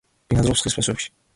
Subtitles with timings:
[0.33, 1.15] ბინადრობს ხის ფესვებში.